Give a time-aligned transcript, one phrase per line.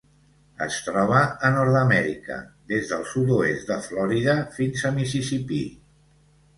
[0.65, 1.19] Es troba
[1.49, 2.39] a Nord-amèrica:
[2.73, 5.67] des del sud-oest de Florida fins a Mississipí.